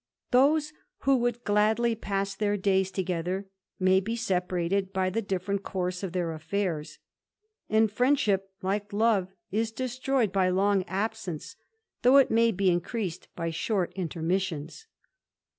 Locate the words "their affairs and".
6.11-7.91